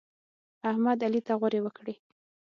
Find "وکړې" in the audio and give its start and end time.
1.63-1.95